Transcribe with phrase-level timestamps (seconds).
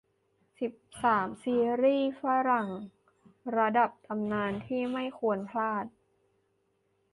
[0.59, 0.73] สิบ
[1.03, 2.67] สาม ซีรีส์ฝรั่ง
[3.57, 5.85] ระดับตำนานที่ไม่ควรพลาด